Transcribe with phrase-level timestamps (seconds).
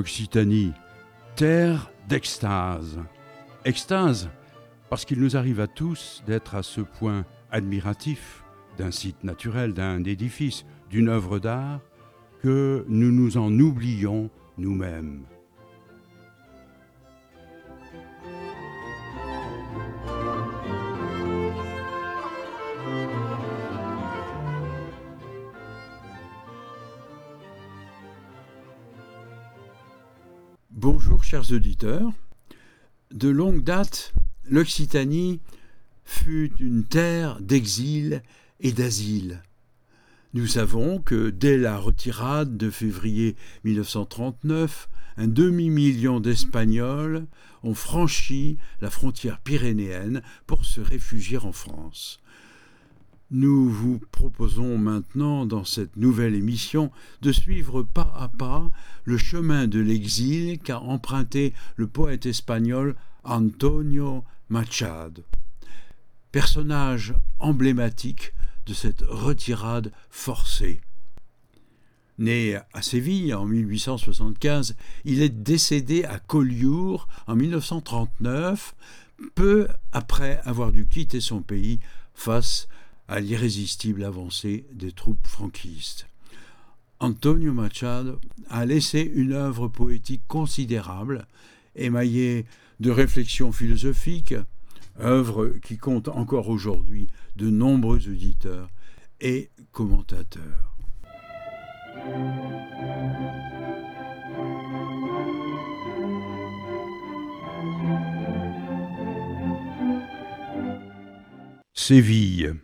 [0.00, 0.72] Occitanie,
[1.36, 2.98] terre d'extase.
[3.66, 4.30] Extase,
[4.88, 8.42] parce qu'il nous arrive à tous d'être à ce point admiratifs
[8.78, 11.80] d'un site naturel, d'un édifice, d'une œuvre d'art,
[12.42, 15.26] que nous nous en oublions nous-mêmes.
[31.30, 32.10] Chers auditeurs.
[33.12, 34.14] De longue date,
[34.48, 35.38] l'Occitanie
[36.02, 38.24] fut une terre d'exil
[38.58, 39.40] et d'asile.
[40.34, 47.26] Nous savons que dès la retirade de février 1939, un demi-million d'Espagnols
[47.62, 52.20] ont franchi la frontière pyrénéenne pour se réfugier en France.
[53.32, 56.90] Nous vous proposons maintenant, dans cette nouvelle émission,
[57.22, 58.68] de suivre pas à pas
[59.04, 65.22] le chemin de l'exil qu'a emprunté le poète espagnol Antonio Machado.
[66.32, 68.32] Personnage emblématique
[68.66, 70.80] de cette retirade forcée.
[72.18, 78.74] Né à Séville en 1875, il est décédé à Collioure en 1939,
[79.36, 81.78] peu après avoir dû quitter son pays
[82.12, 82.79] face à
[83.18, 86.06] l'irrésistible avancée des troupes franquistes.
[87.00, 91.26] Antonio Machado a laissé une œuvre poétique considérable,
[91.74, 92.44] émaillée
[92.78, 94.34] de réflexions philosophiques,
[95.00, 98.68] œuvre qui compte encore aujourd'hui de nombreux auditeurs
[99.20, 100.76] et commentateurs.
[111.74, 112.54] Séville.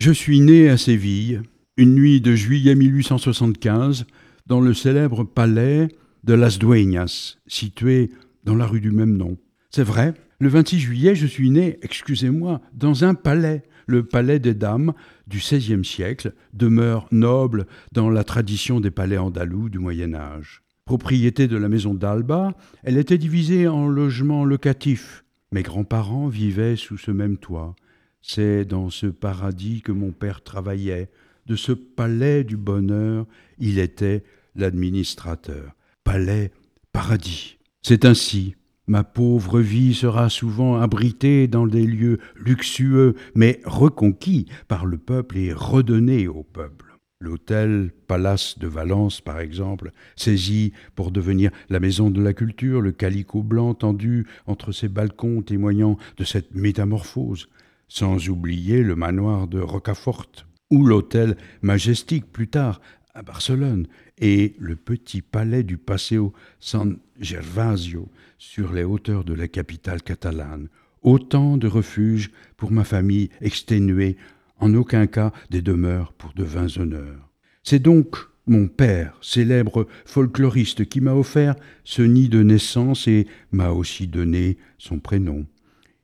[0.00, 1.42] Je suis né à Séville,
[1.76, 4.06] une nuit de juillet 1875,
[4.46, 5.88] dans le célèbre palais
[6.24, 8.08] de Las Dueñas, situé
[8.44, 9.36] dans la rue du même nom.
[9.70, 14.54] C'est vrai, le 26 juillet, je suis né, excusez-moi, dans un palais, le palais des
[14.54, 14.94] dames
[15.26, 20.62] du XVIe siècle, demeure noble dans la tradition des palais andalous du Moyen Âge.
[20.86, 25.26] Propriété de la maison d'Alba, elle était divisée en logements locatifs.
[25.52, 27.76] Mes grands-parents vivaient sous ce même toit.
[28.22, 31.10] C'est dans ce paradis que mon père travaillait,
[31.46, 33.26] de ce palais du bonheur,
[33.58, 34.22] il était
[34.54, 35.74] l'administrateur.
[36.04, 36.52] Palais,
[36.92, 37.58] paradis.
[37.82, 38.54] C'est ainsi.
[38.86, 45.38] Ma pauvre vie sera souvent abritée dans des lieux luxueux, mais reconquis par le peuple
[45.38, 46.86] et redonnés au peuple.
[47.20, 52.92] L'hôtel Palace de Valence, par exemple, saisi pour devenir la maison de la culture, le
[52.92, 57.48] calicot blanc tendu entre ses balcons témoignant de cette métamorphose,
[57.90, 62.80] sans oublier le manoir de Rocafort, ou l'hôtel majestique plus tard
[63.14, 68.08] à Barcelone, et le petit palais du Paseo San Gervasio
[68.38, 70.68] sur les hauteurs de la capitale catalane.
[71.02, 74.16] Autant de refuges pour ma famille exténuée,
[74.60, 77.30] en aucun cas des demeures pour de vains honneurs.
[77.64, 83.70] C'est donc mon père, célèbre folkloriste, qui m'a offert ce nid de naissance et m'a
[83.70, 85.46] aussi donné son prénom.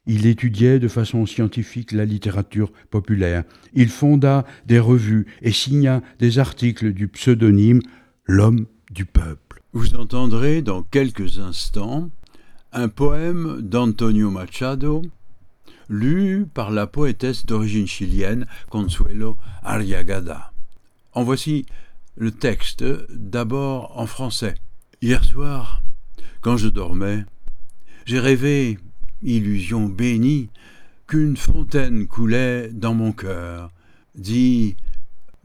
[0.06, 3.42] Il étudiait de façon scientifique la littérature populaire.
[3.74, 7.80] Il fonda des revues et signa des articles du pseudonyme
[8.24, 9.62] L'homme du peuple.
[9.72, 12.10] Vous entendrez dans quelques instants
[12.72, 15.02] un poème d'Antonio Machado,
[15.88, 20.52] lu par la poétesse d'origine chilienne Consuelo Arriagada.
[21.12, 21.66] En voici
[22.16, 24.54] le texte, d'abord en français.
[25.02, 25.82] Hier soir,
[26.40, 27.24] quand je dormais,
[28.06, 28.78] j'ai rêvé
[29.26, 30.48] illusion bénie,
[31.06, 33.70] qu'une fontaine coulait dans mon cœur.
[34.14, 34.76] Dis,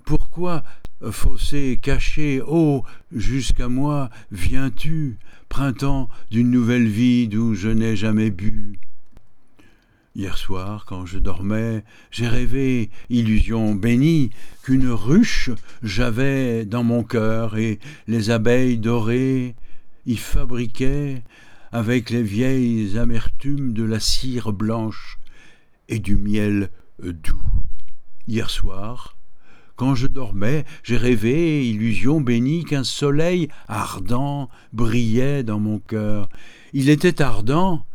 [0.05, 0.63] pourquoi,
[1.11, 5.17] fossé caché, oh, jusqu'à moi, viens-tu,
[5.49, 8.79] printemps d'une nouvelle vie d'où je n'ai jamais bu?
[10.13, 14.29] Hier soir, quand je dormais, j'ai rêvé, illusion bénie,
[14.61, 15.49] qu'une ruche
[15.83, 19.55] j'avais dans mon cœur et les abeilles dorées
[20.05, 21.23] y fabriquaient
[21.71, 25.19] avec les vieilles amertumes de la cire blanche
[25.87, 26.69] et du miel
[27.01, 27.41] doux.
[28.27, 29.17] Hier soir,
[29.75, 36.29] quand je dormais, j'ai rêvé, illusion bénie, qu'un soleil ardent brillait dans mon cœur.
[36.73, 37.85] Il était ardent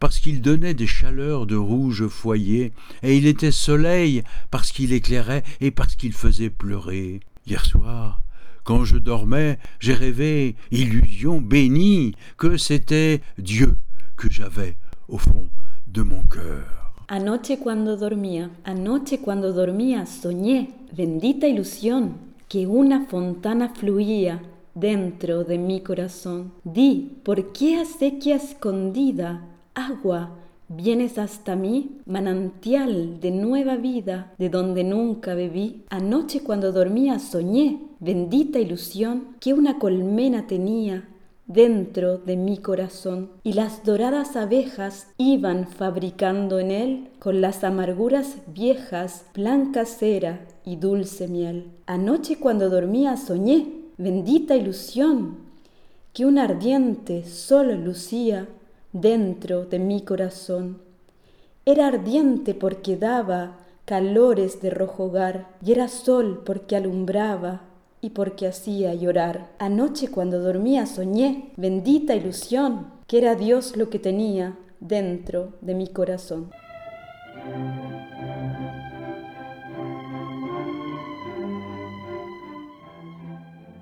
[0.00, 2.72] parce qu'il donnait des chaleurs de rouge foyer,
[3.02, 7.20] et il était soleil parce qu'il éclairait et parce qu'il faisait pleurer.
[7.46, 8.22] Hier soir,
[8.66, 13.76] quand je dormais, j'ai rêvé, illusion bénie, que c'était Dieu
[14.16, 14.76] que j'avais
[15.08, 15.46] au fond
[15.86, 16.92] de mon cœur.
[17.08, 22.14] Anoche cuando dormía, anoche cuando dormía, soñé, bendita ilusión,
[22.48, 24.42] que una fontana fluía
[24.74, 26.50] dentro de mi corazón.
[26.64, 29.42] Di, ¿por qué acequia escondida,
[29.76, 30.30] agua,
[30.68, 35.84] vienes hasta mí, manantial de nueva vida, de donde nunca bebí?
[35.88, 41.08] Anoche cuando dormía soñé, bendita ilusión, que una colmena tenía
[41.46, 48.38] dentro de mi corazón, y las doradas abejas iban fabricando en él con las amarguras
[48.48, 51.70] viejas blanca cera y dulce miel.
[51.86, 55.38] Anoche cuando dormía soñé, bendita ilusión,
[56.12, 58.48] que un ardiente sol lucía
[58.92, 60.78] dentro de mi corazón.
[61.64, 67.62] Era ardiente porque daba calores de rojo hogar, y era sol porque alumbraba
[68.06, 69.50] y porque hacía llorar.
[69.58, 75.88] Anoche cuando dormía soñé, bendita ilusión, que era Dios lo que tenía dentro de mi
[75.88, 76.50] corazón.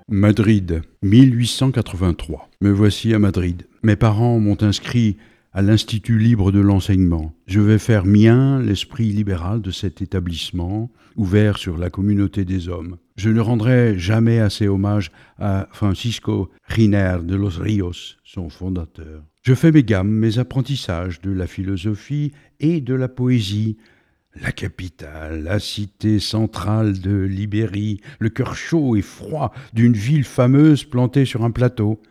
[0.07, 2.37] Madrid, 1883.
[2.61, 3.61] Me voici à Madrid.
[3.83, 5.17] Mes parents m'ont inscrit
[5.53, 7.35] à l'Institut libre de l'enseignement.
[7.45, 12.97] Je vais faire mien l'esprit libéral de cet établissement, ouvert sur la communauté des hommes.
[13.15, 15.09] Je ne rendrai jamais assez hommage
[15.39, 19.23] à Francisco Giner de los Ríos, son fondateur.
[19.41, 23.77] Je fais mes gammes, mes apprentissages de la philosophie et de la poésie,
[24.41, 30.83] la capitale, la cité centrale de Libérie, le cœur chaud et froid d'une ville fameuse
[30.83, 32.01] plantée sur un plateau.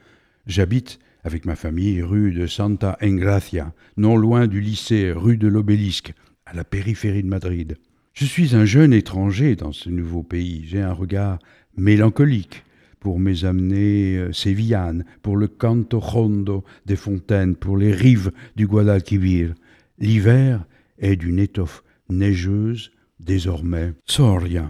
[0.46, 6.14] J'habite avec ma famille rue de Santa Engracia, non loin du lycée rue de l'Obélisque,
[6.46, 7.76] à la périphérie de Madrid.
[8.14, 10.62] Je suis un jeune étranger dans ce nouveau pays.
[10.68, 11.40] J'ai un regard
[11.76, 12.62] mélancolique
[13.00, 18.68] pour mes amener euh, sévillanes, pour le canto rondo des fontaines, pour les rives du
[18.68, 19.52] Guadalquivir.
[19.98, 20.64] L'hiver
[20.98, 24.68] est d'une étoffe neigeuse, désormais Soria.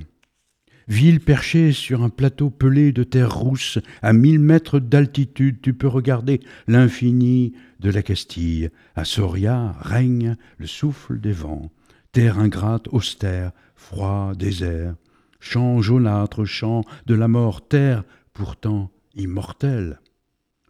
[0.88, 5.88] Ville perchée sur un plateau pelé de terre rousse, à mille mètres d'altitude, tu peux
[5.88, 8.70] regarder l'infini de la Castille.
[8.94, 11.70] À Soria règne le souffle des vents.
[12.14, 14.94] Terre ingrate, austère, froid, désert.
[15.40, 19.98] Champ jaunâtre, champ de la mort, terre pourtant immortelle.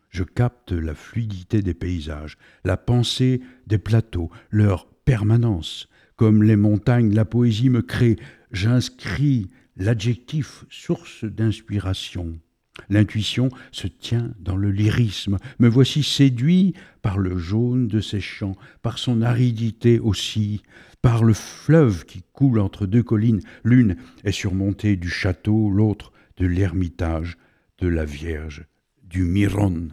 [0.08, 5.91] Je capte la fluidité des paysages, la pensée des plateaux, leur permanence.
[6.17, 8.17] Comme les montagnes, la poésie me crée.
[8.50, 12.38] J'inscris l'adjectif source d'inspiration.
[12.88, 15.38] L'intuition se tient dans le lyrisme.
[15.59, 20.62] Me voici séduit par le jaune de ses champs, par son aridité aussi,
[21.00, 23.41] par le fleuve qui coule entre deux collines.
[23.62, 27.38] L'une est surmontée du château, l'autre de l'ermitage
[27.79, 28.65] de la Vierge
[29.03, 29.91] du Miron.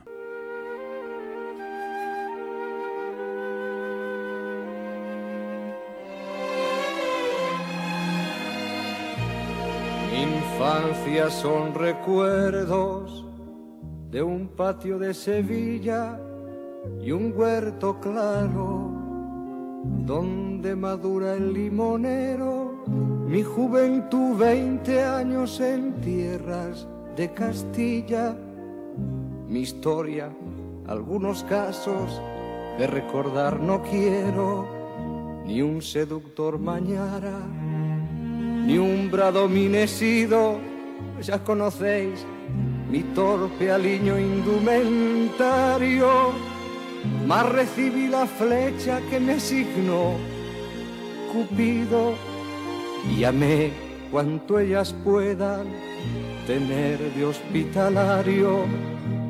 [10.62, 13.26] Infancia son recuerdos
[14.12, 16.20] de un patio de Sevilla
[17.02, 18.92] y un huerto claro
[20.06, 22.84] donde madura el limonero.
[23.28, 28.38] Mi juventud, veinte años en tierras de Castilla.
[29.48, 30.32] Mi historia,
[30.86, 32.22] algunos casos
[32.78, 34.68] de recordar no quiero,
[35.44, 37.71] ni un seductor mañana
[38.66, 40.60] ni un bradominesido,
[41.22, 42.26] ya conocéis
[42.90, 46.34] mi torpe aliño indumentario,
[47.26, 50.16] mas recibí la flecha que me asignó
[51.32, 52.14] Cupido
[53.18, 53.72] y amé
[54.12, 55.68] cuanto ellas puedan
[56.46, 58.66] tener de hospitalario.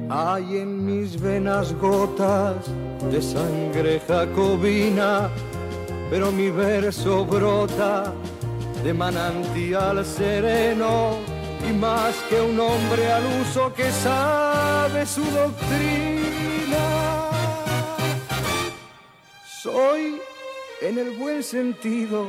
[0.09, 2.55] Hay en mis venas gotas
[3.11, 5.29] de sangre jacobina,
[6.09, 8.11] pero mi verso brota
[8.83, 11.19] de manantial sereno
[11.69, 16.79] y más que un hombre al uso que sabe su doctrina.
[19.61, 20.19] Soy
[20.81, 22.25] en el buen sentido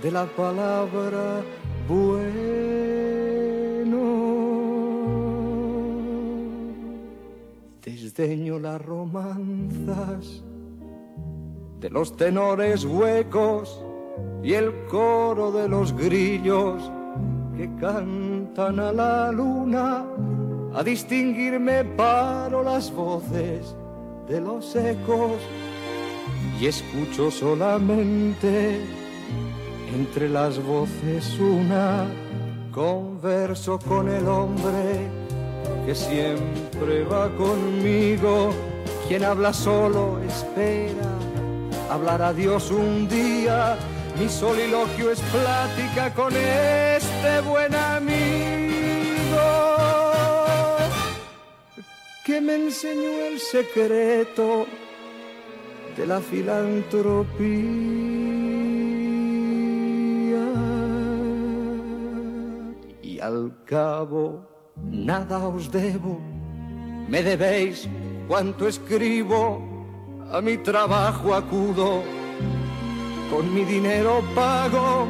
[0.00, 1.42] de la palabra
[1.88, 2.22] bueno.
[7.82, 10.42] Desdeño las romanzas
[11.80, 13.84] de los tenores huecos
[14.42, 16.90] y el coro de los grillos
[17.56, 20.04] que cantan a la luna.
[20.74, 23.76] A distinguirme paro las voces
[24.26, 25.32] de los ecos
[26.60, 28.80] y escucho solamente
[29.94, 32.06] entre las voces una.
[32.72, 35.10] Converso con el hombre
[35.84, 38.50] que siempre va conmigo,
[39.08, 41.22] quien habla solo espera
[41.92, 43.76] hablar a Dios un día
[44.22, 48.22] mi soliloquio es plática con este buen amigo.
[52.24, 54.66] que me enseñó el secreto
[55.96, 57.32] de la filantropía.
[63.02, 66.20] Y al cabo, nada os debo,
[67.08, 67.88] me debéis
[68.28, 69.60] cuanto escribo,
[70.30, 72.04] a mi trabajo acudo,
[73.32, 75.08] con mi dinero pago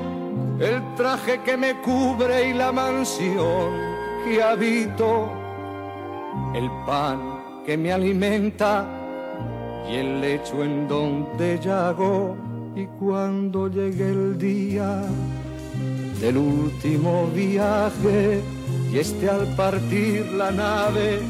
[0.60, 3.72] el traje que me cubre y la mansión
[4.24, 5.28] que habito,
[6.54, 7.18] el pan
[7.66, 8.86] que me alimenta
[9.90, 12.36] y el lecho en donde llago.
[12.76, 15.02] Y cuando llegue el día
[16.20, 18.40] del último viaje
[18.92, 21.20] y esté al partir la nave,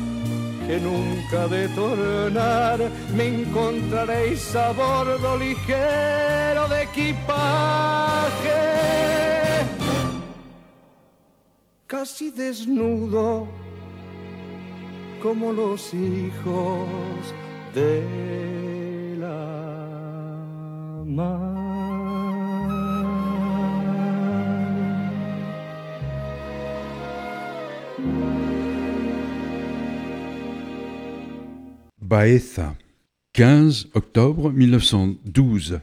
[0.73, 2.79] que nunca de tornar
[3.14, 8.62] me encontraréis a bordo ligero de equipaje,
[11.87, 13.47] casi desnudo
[15.23, 17.35] como los hijos
[17.75, 19.45] de la
[21.05, 21.62] mar.
[32.03, 32.77] Baeza,
[33.35, 35.81] 15 octobre 1912.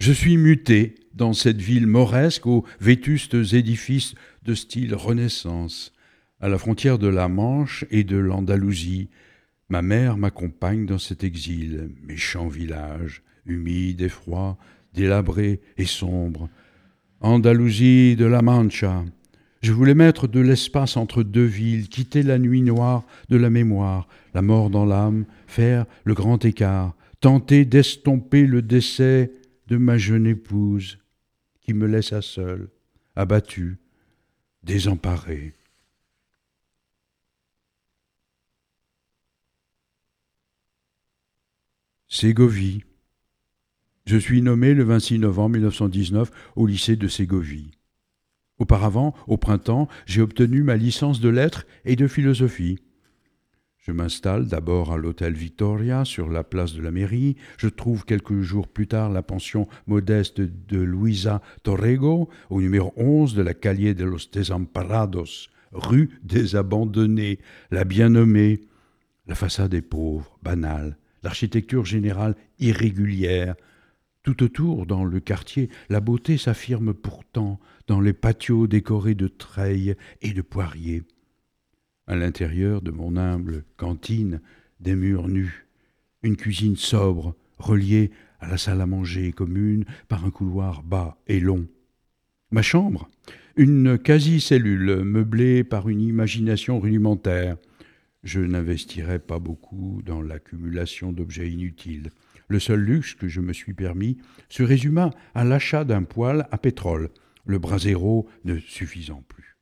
[0.00, 5.92] Je suis muté dans cette ville mauresque aux vétustes édifices de style Renaissance,
[6.40, 9.10] à la frontière de la Manche et de l'Andalousie.
[9.68, 14.58] Ma mère m'accompagne dans cet exil, méchant village, humide et froid,
[14.92, 16.48] délabré et sombre.
[17.20, 19.04] Andalousie de la Mancha,
[19.64, 24.06] je voulais mettre de l'espace entre deux villes, quitter la nuit noire de la mémoire,
[24.34, 29.32] la mort dans l'âme, faire le grand écart, tenter d'estomper le décès
[29.68, 30.98] de ma jeune épouse,
[31.62, 32.68] qui me laissa seule,
[33.16, 33.78] abattue,
[34.62, 35.54] désemparée.
[42.06, 42.84] Ségovie.
[44.04, 47.70] Je suis nommé le 26 novembre 1919 au lycée de Ségovie.
[48.58, 52.78] Auparavant, au printemps, j'ai obtenu ma licence de lettres et de philosophie.
[53.78, 57.36] Je m'installe d'abord à l'hôtel Victoria sur la place de la mairie.
[57.58, 63.34] Je trouve quelques jours plus tard la pension modeste de Luisa Torrego au numéro 11
[63.34, 68.62] de la Calle de los Desamparados, rue des Abandonnés, la bien nommée.
[69.26, 73.54] La façade est pauvre, banale, l'architecture générale irrégulière,
[74.24, 79.94] tout autour, dans le quartier, la beauté s'affirme pourtant dans les patios décorés de treilles
[80.22, 81.02] et de poiriers.
[82.06, 84.40] À l'intérieur de mon humble cantine,
[84.80, 85.66] des murs nus,
[86.22, 91.38] une cuisine sobre, reliée à la salle à manger commune par un couloir bas et
[91.38, 91.66] long.
[92.50, 93.10] Ma chambre,
[93.56, 97.58] une quasi-cellule meublée par une imagination rudimentaire.
[98.22, 102.10] Je n'investirai pas beaucoup dans l'accumulation d'objets inutiles.
[102.48, 106.58] Le seul luxe que je me suis permis se résuma à l'achat d'un poêle à
[106.58, 107.10] pétrole,
[107.46, 109.56] le brasero ne suffisant plus.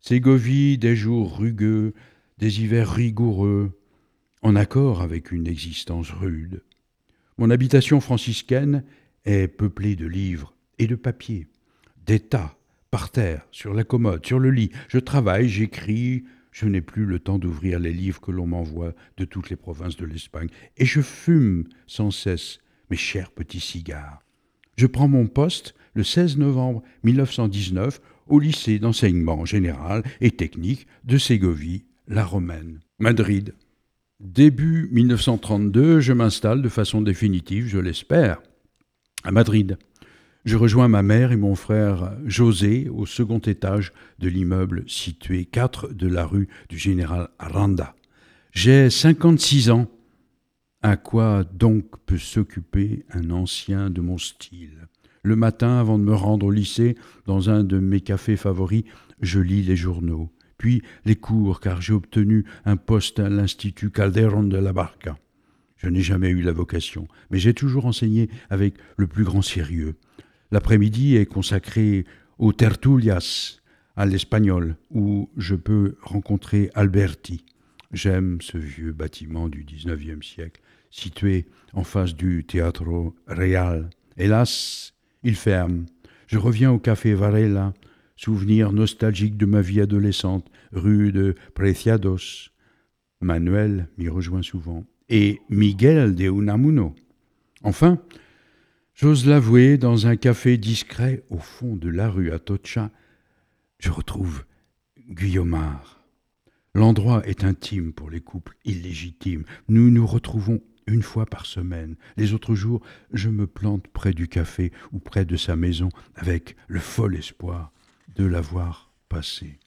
[0.00, 1.94] Ségovie, des jours rugueux,
[2.38, 3.78] des hivers rigoureux,
[4.42, 6.62] en accord avec une existence rude.
[7.38, 8.84] Mon habitation franciscaine
[9.24, 11.48] est peuplée de livres et de papiers,
[12.06, 12.56] des tas,
[12.90, 14.70] par terre, sur la commode, sur le lit.
[14.88, 16.24] Je travaille, j'écris,
[16.56, 19.98] je n'ai plus le temps d'ouvrir les livres que l'on m'envoie de toutes les provinces
[19.98, 20.48] de l'Espagne,
[20.78, 24.20] et je fume sans cesse mes chers petits cigares.
[24.78, 31.18] Je prends mon poste le 16 novembre 1919 au lycée d'enseignement général et technique de
[31.18, 33.54] Ségovie, la Romaine, Madrid.
[34.20, 38.40] Début 1932, je m'installe de façon définitive, je l'espère,
[39.24, 39.76] à Madrid.
[40.46, 45.92] Je rejoins ma mère et mon frère José au second étage de l'immeuble situé 4
[45.92, 47.96] de la rue du Général Aranda.
[48.52, 49.90] J'ai 56 ans.
[50.82, 54.86] À quoi donc peut s'occuper un ancien de mon style?
[55.24, 56.94] Le matin, avant de me rendre au lycée,
[57.26, 58.84] dans un de mes cafés favoris,
[59.20, 64.44] je lis les journaux, puis les cours, car j'ai obtenu un poste à l'Institut Calderon
[64.44, 65.18] de la Barca.
[65.76, 69.96] Je n'ai jamais eu la vocation, mais j'ai toujours enseigné avec le plus grand sérieux.
[70.50, 72.04] L'après-midi est consacré
[72.38, 73.60] aux tertulias,
[73.96, 77.44] à l'espagnol, où je peux rencontrer Alberti.
[77.92, 80.60] J'aime ce vieux bâtiment du XIXe siècle,
[80.90, 83.90] situé en face du Teatro Real.
[84.16, 85.86] Hélas, il ferme.
[86.26, 87.72] Je reviens au café Varela,
[88.16, 92.50] souvenir nostalgique de ma vie adolescente, rue de Preciados.
[93.20, 94.84] Manuel m'y rejoint souvent.
[95.08, 96.94] Et Miguel de Unamuno.
[97.62, 97.98] Enfin,
[98.96, 102.90] J'ose l'avouer, dans un café discret au fond de la rue Atocha,
[103.78, 104.46] je retrouve
[105.10, 106.02] Guillaumard.
[106.74, 109.44] L'endroit est intime pour les couples illégitimes.
[109.68, 111.96] Nous nous retrouvons une fois par semaine.
[112.16, 112.80] Les autres jours,
[113.12, 117.72] je me plante près du café ou près de sa maison avec le fol espoir
[118.14, 119.60] de la voir passer.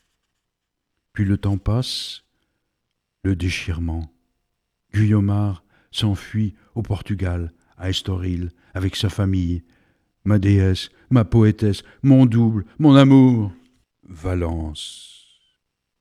[1.14, 2.24] Puis le temps passe,
[3.24, 4.12] le déchirement.
[4.92, 9.64] Guillaumard s'enfuit au Portugal, à Estoril, avec sa famille.
[10.26, 13.52] Ma déesse, ma poétesse, mon double, mon amour.
[14.04, 15.20] Valence.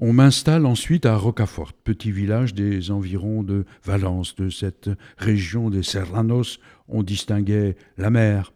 [0.01, 4.37] On m'installe ensuite à Rocafort, petit village des environs de Valence.
[4.37, 8.53] De cette région des Serranos, on distinguait la mer.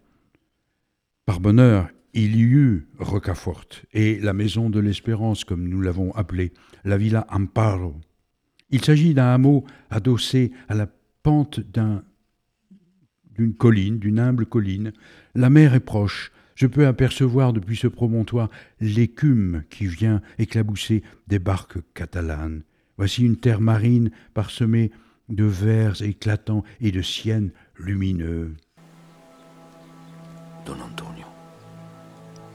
[1.26, 6.52] Par bonheur, il y eut Rocafort et la maison de l'espérance, comme nous l'avons appelée,
[6.84, 7.96] la villa Amparo.
[8.70, 10.86] Il s'agit d'un hameau adossé à la
[11.22, 11.60] pente
[13.36, 14.92] d'une colline, d'une humble colline.
[15.34, 18.48] La mer est proche, je peux apercevoir depuis ce promontoire
[18.80, 22.62] l'écume qui vient éclabousser des barques catalanes.
[22.96, 24.90] Voici une terre marine parsemée
[25.28, 28.54] de vers éclatants et de siennes lumineux.
[30.66, 31.26] Don Antonio,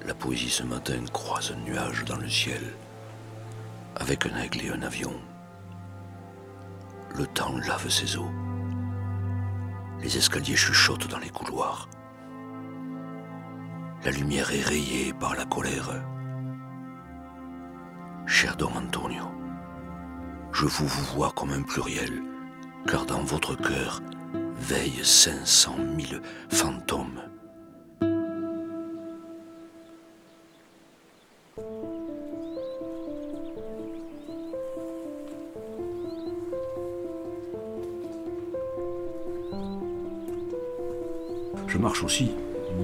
[0.05, 2.61] la poésie ce matin croise un nuage dans le ciel,
[3.95, 5.13] avec un aigle et un avion.
[7.17, 8.46] Le temps lave ses eaux.
[10.01, 11.89] Les escaliers chuchotent dans les couloirs.
[14.05, 16.03] La lumière est rayée par la colère.
[18.25, 19.25] Cher Don Antonio,
[20.51, 22.21] je vous vous vois comme un pluriel,
[22.87, 24.01] car dans votre cœur
[24.55, 27.21] veillent cinq cent mille fantômes.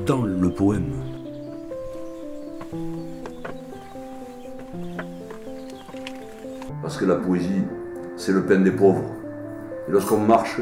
[0.05, 0.91] Dans le poème.
[6.81, 7.63] Parce que la poésie,
[8.17, 9.05] c'est le pain des pauvres.
[9.87, 10.59] Et lorsqu'on marche,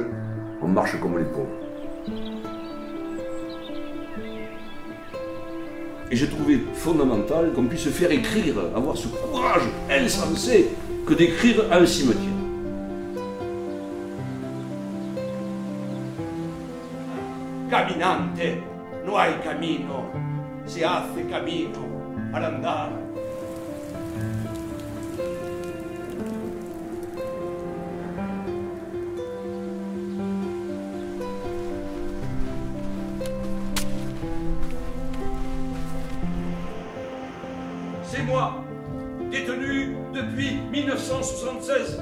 [0.62, 1.48] on marche comme les pauvres.
[6.12, 10.70] Et j'ai trouvé fondamental qu'on puisse faire écrire, avoir ce courage insensé
[11.08, 12.31] que d'écrire un cimetière.
[19.12, 20.10] No hay camino,
[20.66, 21.80] se hace camino
[22.34, 22.90] al andar.
[38.04, 38.64] C'est moi,
[39.30, 42.02] détenu depuis 1976,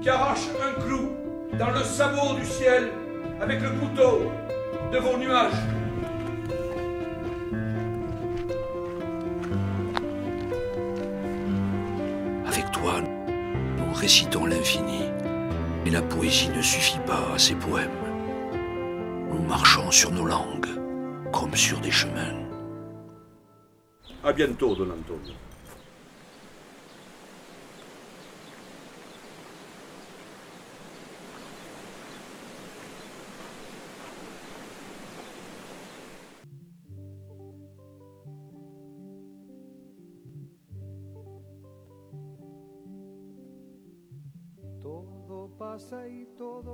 [0.00, 1.10] qui arrache un clou
[1.56, 2.90] dans le sabot du ciel
[3.40, 4.32] avec le couteau
[4.92, 5.81] de vos nuages.
[14.02, 15.04] Nous récitons l'infini,
[15.86, 17.88] et la poésie ne suffit pas à ces poèmes.
[19.30, 20.66] Nous marchons sur nos langues,
[21.32, 22.34] comme sur des chemins.
[24.24, 25.34] À bientôt, Don Antonio.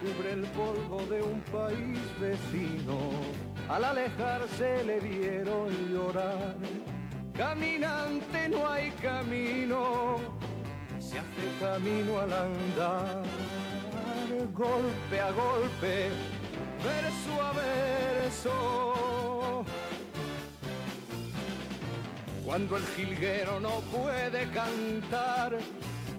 [0.00, 2.98] cubre el polvo de un país vecino.
[3.68, 6.56] Al alejarse le vieron llorar.
[7.34, 10.16] Caminante no hay camino,
[10.98, 13.22] se hace camino al andar.
[14.54, 16.08] Golpe a golpe,
[16.82, 19.64] verso a verso.
[22.44, 25.58] Cuando el jilguero no puede cantar,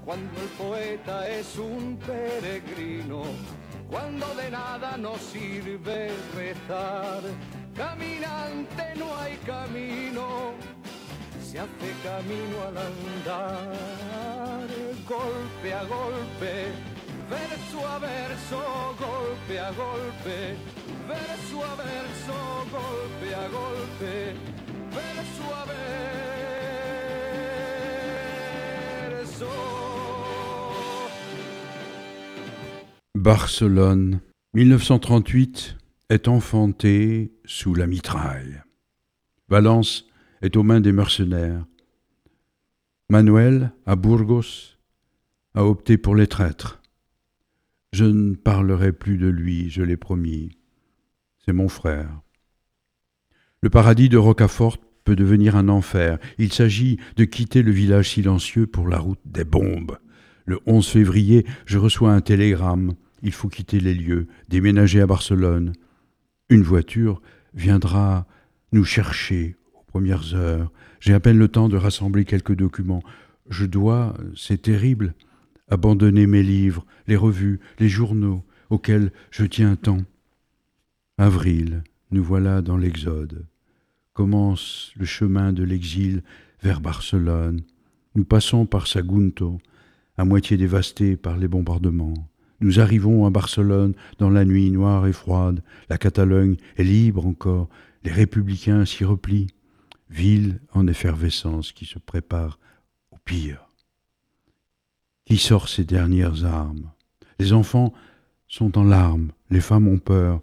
[0.07, 3.23] cuando el poeta es un peregrino,
[3.89, 7.23] cuando de nada nos sirve rezar,
[7.75, 10.53] caminante no hay camino,
[11.43, 14.65] se hace camino al andar,
[15.09, 16.71] golpe a golpe,
[17.29, 20.55] verso a verso, golpe a golpe,
[21.05, 24.35] verso a verso, golpe a golpe,
[24.95, 25.65] verso a
[29.25, 29.86] verso.
[33.17, 34.21] Barcelone,
[34.53, 35.77] 1938,
[36.09, 38.61] est enfanté sous la mitraille.
[39.49, 40.05] Valence
[40.43, 41.65] est aux mains des mercenaires.
[43.09, 44.77] Manuel, à Burgos,
[45.55, 46.79] a opté pour les traîtres.
[47.91, 50.51] Je ne parlerai plus de lui, je l'ai promis.
[51.43, 52.21] C'est mon frère.
[53.63, 56.19] Le paradis de Rocafort peut devenir un enfer.
[56.37, 59.97] Il s'agit de quitter le village silencieux pour la route des bombes.
[60.45, 62.93] Le 11 février, je reçois un télégramme.
[63.21, 65.73] Il faut quitter les lieux, déménager à Barcelone.
[66.49, 67.21] Une voiture
[67.53, 68.27] viendra
[68.71, 70.71] nous chercher aux premières heures.
[70.99, 73.03] J'ai à peine le temps de rassembler quelques documents.
[73.49, 75.13] Je dois, c'est terrible,
[75.69, 79.99] abandonner mes livres, les revues, les journaux auxquels je tiens tant.
[81.17, 83.45] Avril, nous voilà dans l'Exode.
[84.13, 86.23] Commence le chemin de l'exil
[86.61, 87.61] vers Barcelone.
[88.15, 89.59] Nous passons par Sagunto,
[90.17, 92.27] à moitié dévasté par les bombardements.
[92.59, 95.61] Nous arrivons à Barcelone dans la nuit noire et froide.
[95.89, 97.69] La Catalogne est libre encore.
[98.03, 99.47] Les républicains s'y replient.
[100.09, 102.59] Ville en effervescence qui se prépare
[103.11, 103.69] au pire.
[105.25, 106.89] Qui sort ses dernières armes?
[107.39, 107.93] Les enfants
[108.47, 110.41] sont en larmes, les femmes ont peur,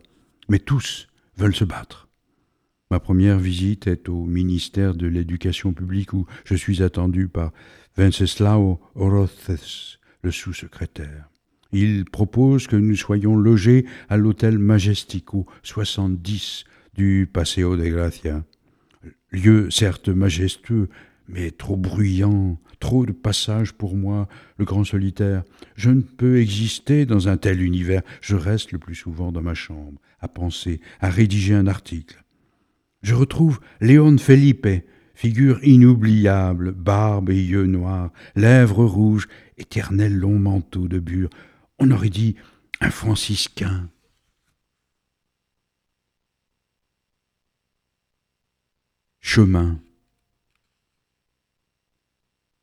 [0.49, 2.09] mais tous veulent se battre.
[2.91, 7.51] Ma première visite est au ministère de l'Éducation publique où je suis attendu par
[7.97, 11.31] Wenceslao Oroces, le sous-secrétaire.
[11.77, 16.63] Il propose que nous soyons logés à l'hôtel Majestico 70
[16.97, 18.45] du Paseo de Gracia.
[19.33, 20.89] Lieu certes majestueux,
[21.29, 25.43] mais trop bruyant, trop de passages pour moi, le grand solitaire.
[25.75, 28.03] Je ne peux exister dans un tel univers.
[28.21, 32.23] Je reste le plus souvent dans ma chambre, à penser, à rédiger un article.
[33.03, 34.69] Je retrouve Léon Felipe,
[35.17, 39.27] figure inoubliable, barbe et yeux noirs, lèvres rouges,
[39.59, 41.31] éternel long manteau de bure,
[41.85, 42.37] on aurait dit
[42.81, 43.89] un franciscain.
[49.21, 49.79] Chemin.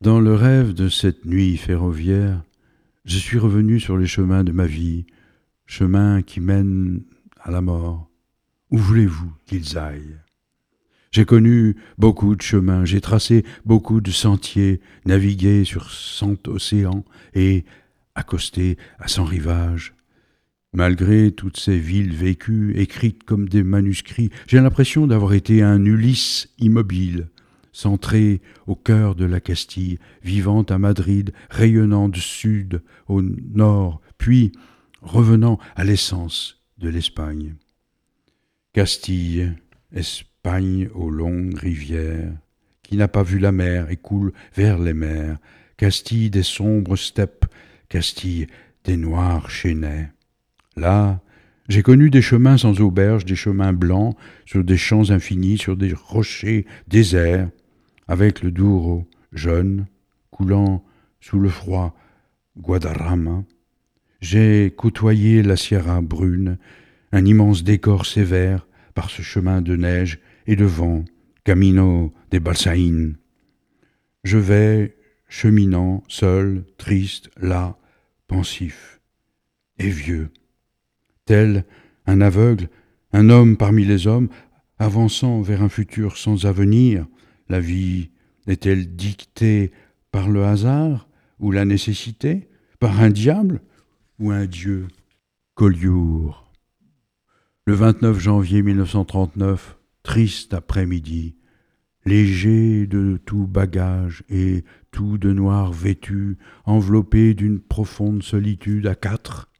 [0.00, 2.42] Dans le rêve de cette nuit ferroviaire,
[3.04, 5.06] je suis revenu sur les chemins de ma vie,
[5.66, 7.04] chemins qui mènent
[7.40, 8.08] à la mort.
[8.70, 10.18] Où voulez-vous qu'ils aillent?
[11.12, 17.04] J'ai connu beaucoup de chemins, j'ai tracé beaucoup de sentiers, navigué sur cent océans
[17.34, 17.64] et
[18.14, 19.94] accosté à son rivage.
[20.74, 26.48] Malgré toutes ces villes vécues, écrites comme des manuscrits, j'ai l'impression d'avoir été un Ulysse
[26.58, 27.28] immobile,
[27.72, 34.52] centré au cœur de la Castille, vivant à Madrid, rayonnant du sud au nord, puis
[35.02, 37.54] revenant à l'essence de l'Espagne.
[38.72, 39.52] Castille,
[39.92, 42.32] Espagne aux longues rivières,
[42.82, 45.36] qui n'a pas vu la mer et coule vers les mers,
[45.76, 47.44] Castille des sombres steppes
[47.92, 48.46] Castille,
[48.84, 50.08] des noirs chênais.
[50.76, 51.20] Là,
[51.68, 55.92] j'ai connu des chemins sans auberge, des chemins blancs, sur des champs infinis, sur des
[55.92, 57.50] rochers déserts,
[58.08, 59.84] avec le Douro, jeune,
[60.30, 60.82] coulant
[61.20, 61.94] sous le froid
[62.58, 63.44] Guadarrama.
[64.22, 66.56] J'ai côtoyé la Sierra brune,
[67.12, 71.04] un immense décor sévère par ce chemin de neige et de vent,
[71.44, 73.16] Camino des Balsaïnes.
[74.24, 74.96] Je vais,
[75.28, 77.76] cheminant, seul, triste, là,
[78.32, 79.00] pensif.
[79.78, 80.30] et vieux.
[81.24, 81.64] Tel
[82.06, 82.68] un aveugle,
[83.12, 84.28] un homme parmi les hommes,
[84.78, 87.06] avançant vers un futur sans avenir,
[87.48, 88.10] la vie
[88.46, 89.70] est-elle dictée
[90.10, 91.08] par le hasard
[91.40, 92.48] ou la nécessité,
[92.80, 93.60] par un diable
[94.18, 94.88] ou un dieu?
[95.54, 96.50] Collioure.
[97.66, 101.36] Le 29 janvier 1939, triste après-midi,
[102.04, 109.52] léger de tout bagage et tout de noir vêtu, enveloppé d'une profonde solitude à quatre,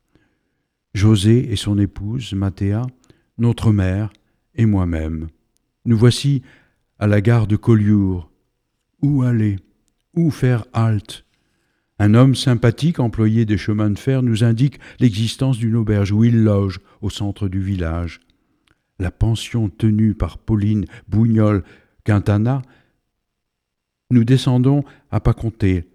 [0.94, 2.86] José et son épouse, Mathéa,
[3.38, 4.12] notre mère
[4.54, 5.28] et moi-même.
[5.86, 6.42] Nous voici
[6.98, 8.30] à la gare de Collioure.
[9.00, 9.56] Où aller?
[10.14, 11.24] Où faire halte?
[11.98, 16.44] Un homme sympathique, employé des chemins de fer, nous indique l'existence d'une auberge où il
[16.44, 18.20] loge au centre du village.
[18.98, 21.64] La pension tenue par Pauline Bougnol
[22.04, 22.62] Quintana
[24.12, 25.34] nous descendons à pas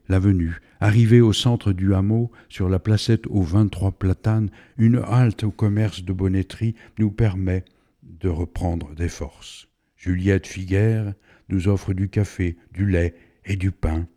[0.09, 0.59] l'avenue.
[0.79, 6.03] Arrivé au centre du hameau, sur la placette aux vingt-trois platanes, une halte au commerce
[6.03, 7.63] de bonnetterie nous permet
[8.01, 9.67] de reprendre des forces.
[9.97, 11.13] Juliette Figuère
[11.49, 13.15] nous offre du café, du lait
[13.45, 14.07] et du pain.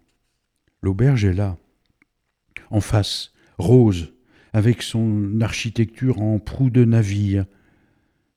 [0.80, 1.58] L'auberge est là,
[2.70, 4.14] en face, rose,
[4.54, 7.44] avec son architecture en proue de navire.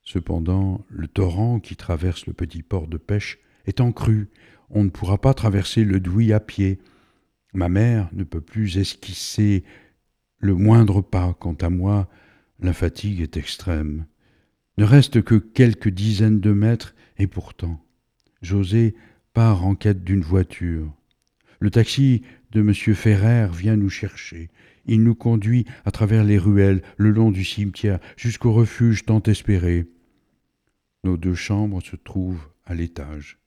[0.02, 3.38] Cependant, le torrent qui traverse le petit port de pêche
[3.80, 4.28] en crue,
[4.70, 6.78] on ne pourra pas traverser le Douy à pied.
[7.52, 9.64] Ma mère ne peut plus esquisser
[10.38, 11.34] le moindre pas.
[11.38, 12.08] Quant à moi,
[12.60, 14.06] la fatigue est extrême.
[14.76, 17.80] Ne reste que quelques dizaines de mètres, et pourtant,
[18.42, 18.94] José
[19.32, 20.92] part en quête d'une voiture.
[21.60, 22.74] Le taxi de M.
[22.74, 24.50] Ferrer vient nous chercher.
[24.86, 29.86] Il nous conduit à travers les ruelles, le long du cimetière, jusqu'au refuge tant espéré.
[31.04, 33.38] Nos deux chambres se trouvent à l'étage.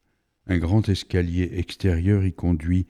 [0.48, 2.88] Un grand escalier extérieur y conduit.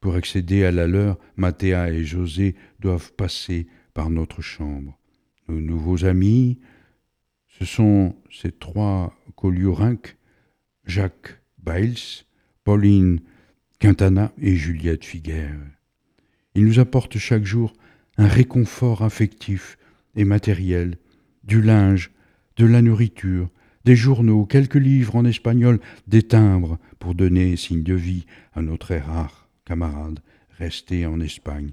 [0.00, 4.98] Pour accéder à la leur, Mathéa et José doivent passer par notre chambre.
[5.48, 6.60] Nos nouveaux amis,
[7.58, 10.16] ce sont ces trois Colliorinques,
[10.84, 12.24] Jacques Biles,
[12.64, 13.20] Pauline
[13.78, 15.58] Quintana et Juliette Figuère.
[16.54, 17.72] Ils nous apportent chaque jour
[18.16, 19.78] un réconfort affectif
[20.16, 20.98] et matériel,
[21.44, 22.10] du linge,
[22.56, 23.48] de la nourriture,
[23.88, 28.94] des journaux, quelques livres en espagnol, des timbres pour donner signe de vie à notre
[28.94, 30.20] rare camarade
[30.58, 31.70] resté en Espagne,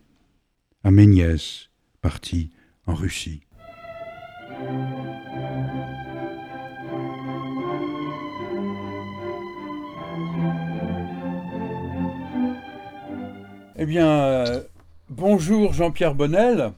[0.86, 2.52] à Méniès, parti
[2.88, 3.42] en Russie.
[13.78, 14.64] Eh bien, euh,
[15.10, 16.72] bonjour Jean-Pierre Bonnel.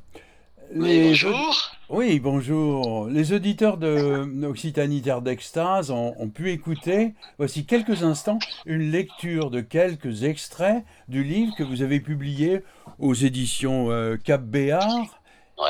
[0.73, 1.76] bonjour.
[1.89, 3.07] Oui, bonjour.
[3.07, 9.61] Les auditeurs de Occitanie Terre d'Extase ont, pu écouter, voici quelques instants, une lecture de
[9.61, 12.61] quelques extraits du livre que vous avez publié
[12.99, 15.21] aux éditions euh, Cap Béard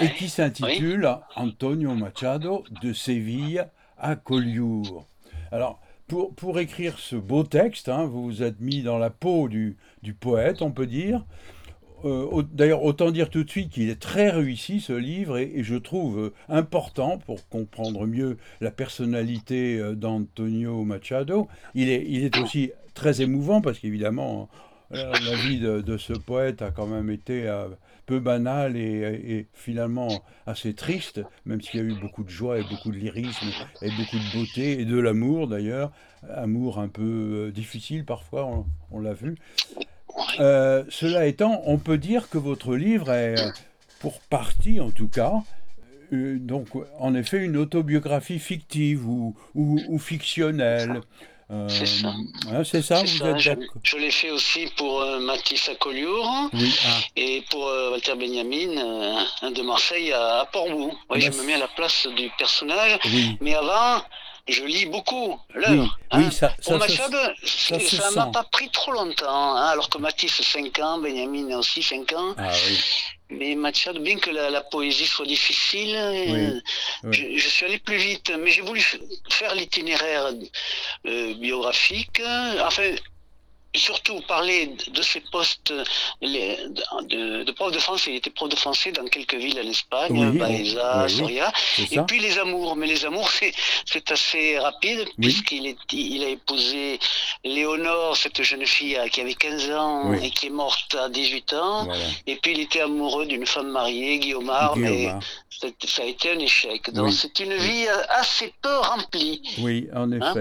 [0.02, 3.68] et qui s'intitule Antonio Machado de Séville
[4.00, 5.06] à Collioure.
[5.52, 9.48] Alors, pour, pour écrire ce beau texte, hein, vous vous êtes mis dans la peau
[9.48, 11.24] du, du poète, on peut dire.
[12.06, 15.76] Euh, d'ailleurs, autant dire tout de suite qu'il est très réussi ce livre et, je
[15.76, 21.48] trouve euh, important pour comprendre mieux la personnalité euh, d'Antonio Machado.
[21.74, 24.50] Il est, il est aussi très émouvant parce qu'évidemment,
[24.90, 27.52] la vie de, ce poète a quand même été
[28.06, 32.64] peu banale et, finalement assez triste, même s'il y a eu beaucoup de joie et
[32.64, 33.48] beaucoup de lyrisme
[33.82, 35.92] et beaucoup de beauté et de l'amour d'ailleurs,
[36.34, 39.36] amour un peu difficile parfois, on l'a vu.
[40.40, 43.52] Euh, cela étant, on peut dire que votre livre est, euh,
[44.00, 45.34] pour partie en tout cas,
[46.14, 46.68] euh, donc
[47.00, 51.02] en effet une autobiographie fictive ou, ou, fictionnelle.
[51.68, 52.14] c'est ça.
[52.52, 53.52] Hein, c'est ça, vous êtes je,
[53.84, 57.00] je l'ai fait aussi pour Mathis à Collioure ah.
[57.16, 60.94] et pour Walter Benjamin de Marseille à, Portbou.
[61.10, 63.00] Oui, je me mets à la place du personnage.
[63.42, 64.02] Mais avant,
[64.48, 65.98] je lis beaucoup l'œuvre.
[66.14, 66.32] Oui, hein.
[66.32, 71.58] ça, ça, ça m'a pas pris trop longtemps, hein, alors que Matisse 5 ans, Benjamin
[71.58, 72.34] aussi 5 ans.
[72.38, 72.80] Ah, oui.
[73.30, 76.60] Mais Machado, bien que la, poésie soit difficile, euh,
[77.12, 78.32] Je, suis allé plus vite.
[78.40, 78.82] Mais j'ai voulu
[79.30, 80.32] faire l'itinéraire
[81.06, 82.22] euh, biographique.
[82.62, 82.96] Enfin,
[83.78, 85.74] surtout parler de ses postes
[86.22, 88.12] de, de, prof de français.
[88.12, 91.52] Il était prof de français dans quelques villes en Espagne, Baeza, Soria.
[91.92, 92.76] Et puis les amours.
[92.76, 93.32] Mais les amours,
[93.86, 97.00] c'est assez rapide, puisqu'il il a épousé
[97.44, 101.88] Léonore, cette jeune fille qui avait 15 ans et qui est morte à 18 ans.
[102.26, 105.10] Et puis il était amoureux d'une femme mariée, Guillaumard, mais
[105.50, 106.92] ça a été un échec.
[106.92, 109.42] Donc c'est une vie assez peu remplie.
[109.60, 110.34] Oui, en hein?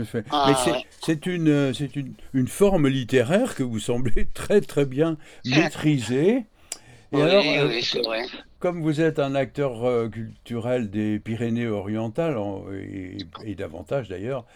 [0.00, 0.24] effet.
[0.30, 6.44] Ah, mais c'est une, une, une forme littéraire que vous semblez très très bien maîtriser.
[7.12, 7.80] Et alors, euh,
[8.58, 12.36] comme vous êtes un acteur euh, culturel des Pyrénées-Orientales,
[13.44, 14.46] et, davantage d'ailleurs,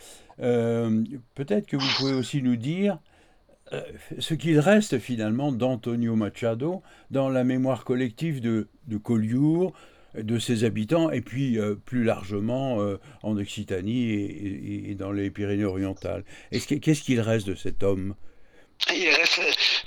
[0.40, 2.98] euh, peut-être que vous pouvez aussi nous dire
[3.72, 3.82] euh,
[4.18, 9.74] ce qu'il reste finalement d'Antonio Machado dans la mémoire collective de, de Collioure,
[10.22, 12.78] de ses habitants, et puis plus largement
[13.22, 16.24] en Occitanie et, dans les Pyrénées-Orientales.
[16.50, 18.14] Qu'est-ce qu'il reste de cet homme?
[18.94, 19.40] Il reste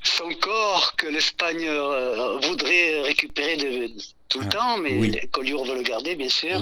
[0.04, 3.92] son corps que l'Espagne euh, voudrait récupérer de,
[4.32, 5.12] tout le ah, temps, mais oui.
[5.12, 6.62] veut le garder, bien sûr.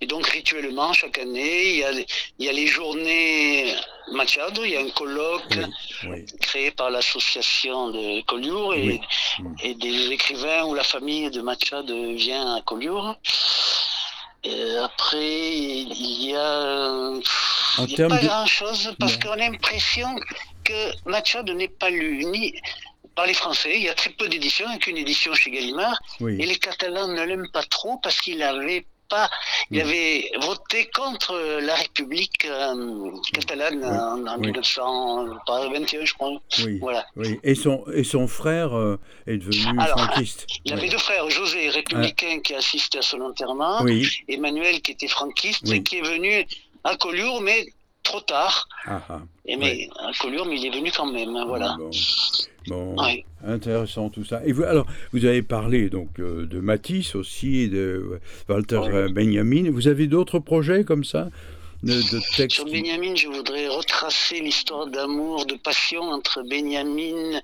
[0.00, 3.74] Et donc, rituellement, chaque année, il y a, il y a les journées
[4.12, 5.58] Machado, il y a un colloque
[6.42, 9.00] créé par l'association de Collioure et,
[9.62, 13.16] et, des écrivains où la famille de Machado vient à Collioure.
[14.82, 17.10] après, il y a,
[17.78, 20.14] il y a pas grand-chose parce qu'on a l'impression
[20.66, 22.54] que Machado n'est pas lu ni
[23.14, 23.76] par les Français.
[23.76, 25.98] Il y a très peu d'éditions, il qu'une édition chez Gallimard.
[26.20, 29.30] Et les Catalans ne l'aiment pas trop parce qu'il avait pas,
[29.70, 36.40] il avait voté contre la République euh, catalane en, 1921, je crois.
[36.80, 37.06] Voilà.
[37.44, 38.98] Et son et son frère euh,
[39.28, 40.46] est devenu franquiste.
[40.64, 43.84] Il avait deux frères, José républicain qui assistait à son enterrement,
[44.28, 46.44] Emmanuel qui était franquiste et qui est venu
[46.82, 47.66] à Collioure, mais
[48.06, 48.68] trop tard.
[48.86, 49.20] Ah, ah.
[49.44, 51.34] et mais un colure, mais il est venu quand même.
[51.36, 51.76] Hein, voilà.
[52.68, 52.96] Bon,
[53.44, 54.40] intéressant tout ça.
[54.44, 59.70] Et vous, alors, vous avez parlé donc euh, de Matisse aussi, de Walter euh, Benjamin.
[59.70, 61.28] Vous avez d'autres projets comme ça
[61.82, 67.38] de, de textes Sur Benjamin, je voudrais retracer l'histoire d'amour, de passion entre Benjamin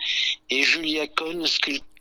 [0.51, 1.92] et Julia Cohn, sculpteur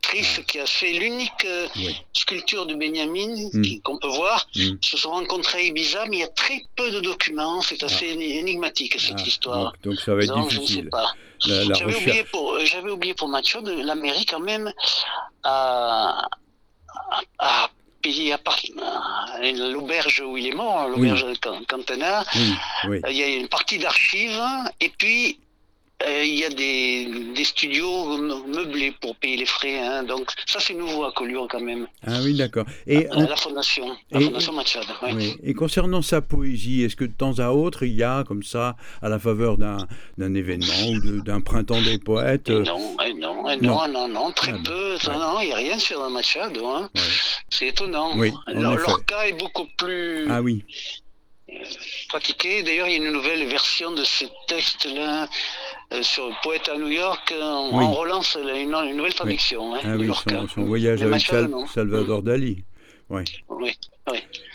[0.47, 1.67] qui a fait l'unique euh,
[2.13, 3.81] sculpture de Benjamin mm.
[3.83, 4.47] qu'on peut voir.
[4.55, 4.75] Mm.
[4.81, 7.61] se sont rencontrés à Ibiza, mais il y a très peu de documents.
[7.61, 8.21] C'est assez ah.
[8.21, 9.73] énigmatique cette ah, histoire.
[9.83, 10.89] Donc, ça va être difficile.
[11.39, 14.71] J'avais oublié pour euh, j'avais oublié pour Mathieu de l'Amérique quand même
[15.43, 16.27] à,
[17.39, 17.69] à
[18.01, 18.39] payer à
[19.71, 22.23] l'auberge où il est mort, l'auberge de Cantana.
[22.83, 24.41] Il y a une partie d'archives
[24.79, 25.39] et puis
[26.07, 29.79] il y a des, des, studios meublés pour payer les frais.
[29.79, 31.87] Hein, donc ça, c'est nouveau à Collioure quand même.
[32.05, 32.65] Ah oui, d'accord.
[32.87, 34.81] Et la, fondation, la et, fondation
[35.13, 35.35] Oui.
[35.43, 38.75] Et concernant sa poésie, est-ce que de temps à autre, il y a comme ça,
[39.01, 44.07] à la faveur d'un événement ou d'un printemps des poètes euh, non, non, non, non,
[44.07, 44.97] non, très ah peu.
[45.07, 46.65] Non, il n'y a rien sur Machado.
[46.67, 46.89] Hein.
[47.49, 48.17] C'est étonnant.
[48.17, 50.27] Oui, leur, leur, cas est beaucoup plus...
[50.29, 50.63] Ah oui
[52.07, 52.63] pratiqué.
[52.63, 55.27] D'ailleurs, il y a une nouvelle version de ce texte-là euh,
[56.01, 57.33] sur le poète à New York.
[57.39, 59.75] On, relance une, nouvelle traduction.
[59.75, 60.09] Hein, ah oui,
[60.53, 62.63] son, voyage avec Salvador Dali.
[63.09, 63.23] Oui.
[63.49, 63.71] oui.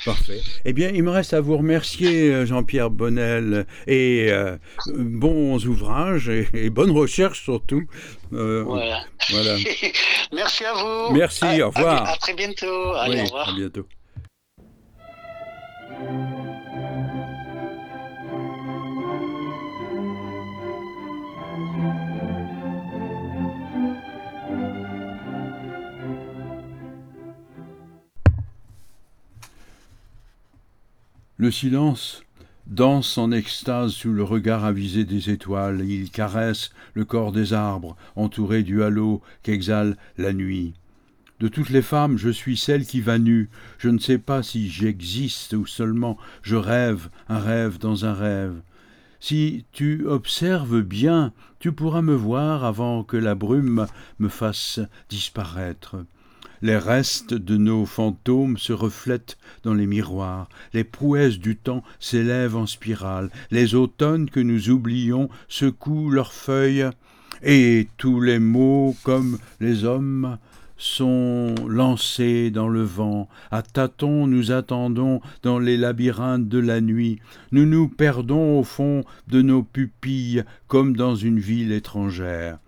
[0.05, 0.40] Parfait.
[0.64, 4.57] Eh bien, il me reste à vous remercier, euh, Jean-Pierre Bonnel, et euh,
[4.94, 7.83] bons ouvrages et, bonnes recherches surtout.
[8.31, 9.05] voilà.
[10.33, 11.14] Merci à vous.
[11.14, 12.09] Merci, au revoir.
[12.09, 12.92] À, très bientôt.
[12.94, 13.49] Allez, au revoir.
[13.49, 13.87] À bientôt.
[31.46, 32.24] Le silence
[32.66, 37.96] danse en extase sous le regard avisé des étoiles, il caresse le corps des arbres,
[38.16, 40.74] entouré du halo qu'exhale la nuit.
[41.38, 43.48] De toutes les femmes, je suis celle qui va nue.
[43.78, 48.61] Je ne sais pas si j'existe ou seulement je rêve un rêve dans un rêve.
[49.20, 53.87] Si tu observes bien, tu pourras me voir avant que la brume
[54.18, 55.94] me fasse disparaître.
[56.62, 62.57] Les restes de nos fantômes se reflètent dans les miroirs, les prouesses du temps s'élèvent
[62.57, 66.88] en spirale, les automnes que nous oublions secouent leurs feuilles,
[67.42, 70.39] et tous les mots, comme les hommes,
[70.78, 77.20] sont lancés dans le vent, à tâtons nous attendons dans les labyrinthes de la nuit,
[77.53, 82.59] nous nous perdons au fond de nos pupilles comme dans une ville étrangère.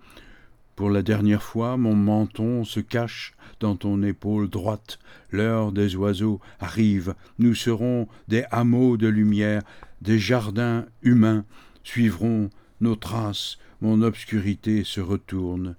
[0.79, 4.97] Pour la dernière fois, mon menton se cache dans ton épaule droite.
[5.29, 7.15] L'heure des oiseaux arrive.
[7.37, 9.61] Nous serons des hameaux de lumière,
[9.99, 11.43] des jardins humains
[11.83, 12.49] suivront
[12.79, 13.57] nos traces.
[13.81, 15.75] Mon obscurité se retourne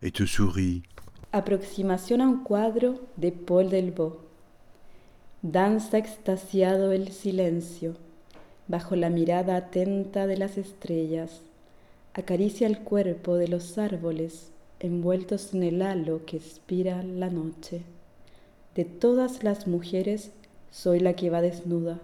[0.00, 0.80] et te sourit.
[1.32, 4.16] Aproximación a un cuadro de Paul Delvaux.
[5.42, 7.96] Danza extasiado el silencio,
[8.66, 11.42] bajo la mirada atenta de las estrellas
[12.18, 14.50] acaricia el cuerpo de los árboles
[14.80, 17.82] envueltos en el halo que expira la noche.
[18.74, 20.32] De todas las mujeres
[20.70, 22.00] soy la que va desnuda.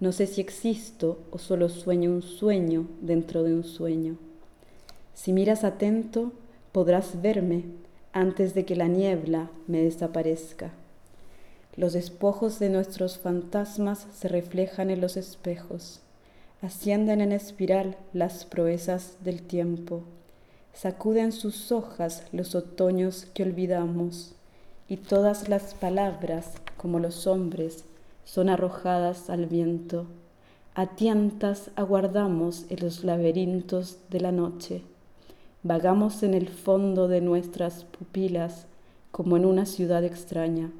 [0.00, 4.16] No sé si existo o solo sueño un sueño dentro de un sueño.
[5.14, 6.32] Si miras atento,
[6.72, 7.64] podrás verme
[8.12, 10.72] antes de que la niebla me desaparezca.
[11.76, 16.00] Los despojos de nuestros fantasmas se reflejan en los espejos.
[16.64, 20.04] Ascienden en espiral las proezas del tiempo.
[20.72, 24.34] Sacuden sus hojas los otoños que olvidamos.
[24.88, 27.84] Y todas las palabras, como los hombres,
[28.24, 30.06] son arrojadas al viento.
[30.74, 34.80] A tientas aguardamos en los laberintos de la noche.
[35.64, 38.64] Vagamos en el fondo de nuestras pupilas
[39.10, 40.72] como en una ciudad extraña.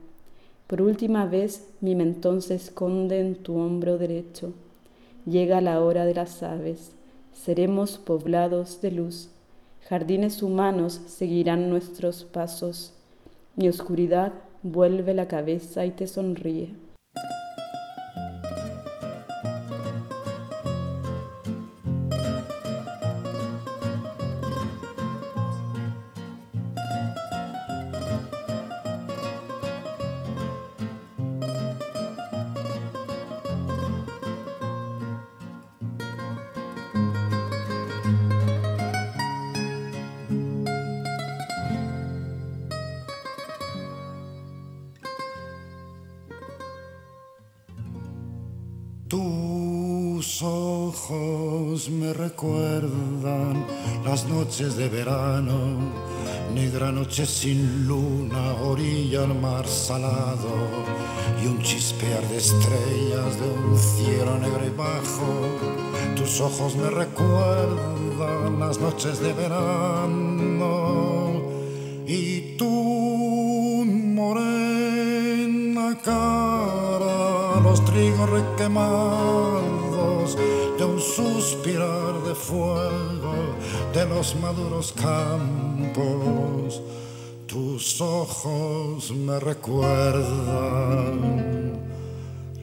[0.66, 4.54] Por última vez mi mentón se esconde en tu hombro derecho.
[5.26, 6.92] Llega la hora de las aves.
[7.32, 9.30] Seremos poblados de luz.
[9.88, 12.92] Jardines humanos seguirán nuestros pasos.
[13.56, 16.83] Mi oscuridad vuelve la cabeza y te sonríe.
[54.54, 55.90] Noches de verano,
[56.54, 60.48] negra noche sin luna, orilla al mar salado
[61.42, 65.48] y un chispear de estrellas de un cielo negro y bajo.
[66.14, 69.72] Tus ojos me recuerdan las noches de verano
[72.06, 73.84] y tu
[74.14, 79.53] morena cara, los trigos requemados
[81.64, 83.56] de fuego
[83.94, 86.82] de los maduros campos,
[87.46, 90.20] tus ojos me recuerdan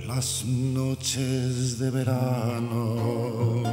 [0.06, 3.64] las noches de verano.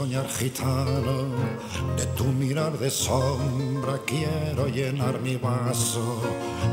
[0.00, 1.16] Soñar gitano,
[1.98, 6.22] de tu mirar de sombra quiero llenar mi vaso.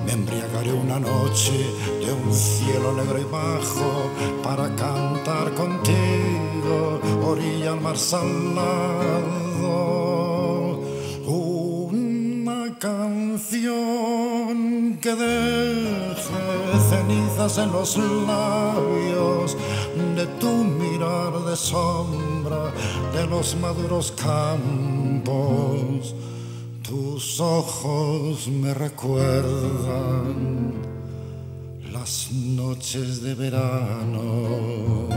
[0.05, 1.57] Me embriagaré una noche
[2.03, 4.09] de un cielo negro y bajo
[4.45, 7.01] para cantar contigo,
[7.31, 8.37] orilla al mar salado.
[11.25, 13.67] Una canción
[15.01, 16.45] que deje
[16.91, 19.57] cenizas en los labios
[20.15, 22.26] de tu mirar de sombra
[23.17, 25.33] de los maduros campos,
[26.83, 30.73] tus ojos me recuerdan
[31.91, 35.07] las noches de verano.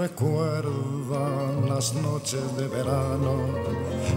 [0.00, 3.34] Recuerdan las noches de verano,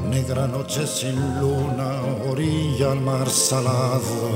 [0.10, 2.00] negra noche sin luna,
[2.32, 4.30] orilla al mar salado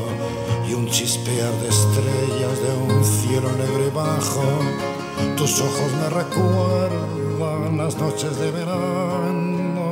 [0.69, 4.43] y un chispear de estrellas de un cielo negro y bajo.
[5.37, 9.85] Tus ojos me recuerdan las noches de verano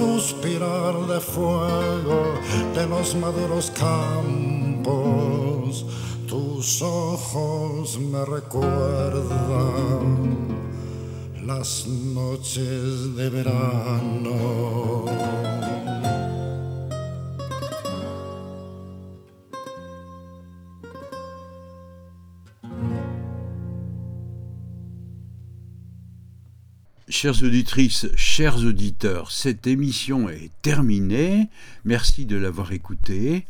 [0.00, 2.34] suspirar de fuego
[2.74, 4.94] de los maduros campos.
[6.26, 9.68] Tus ojos me recuerdan
[11.44, 14.30] las noches de verano.
[27.10, 31.48] Chères auditrices, chers auditeurs, cette émission est terminée.
[31.84, 33.46] Merci de l'avoir écoutée.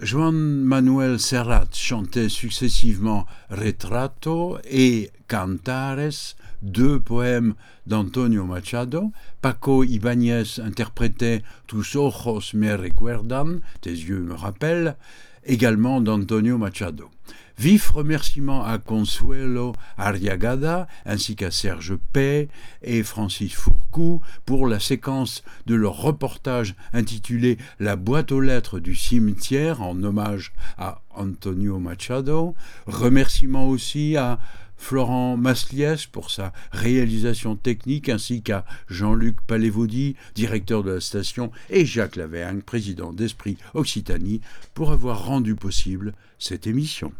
[0.00, 7.54] Juan Manuel Serrat chantait successivement Retrato et Cantares, deux poèmes
[7.88, 9.10] d'Antonio Machado.
[9.42, 14.94] Paco Ibáñez interprétait Tus ojos me recuerdan, tes yeux me rappellent.
[15.46, 17.10] Également d'Antonio Machado.
[17.58, 22.48] Vif remerciements à Consuelo Arriagada ainsi qu'à Serge Pay
[22.82, 28.94] et Francis Fourcou pour la séquence de leur reportage intitulé La boîte aux lettres du
[28.94, 32.54] cimetière en hommage à Antonio Machado.
[32.86, 34.38] Remerciements aussi à
[34.76, 41.86] Florent Masliès pour sa réalisation technique, ainsi qu'à Jean-Luc Palévaudy, directeur de la station, et
[41.86, 44.40] Jacques Lavergne, président d'Esprit Occitanie,
[44.74, 47.12] pour avoir rendu possible cette émission.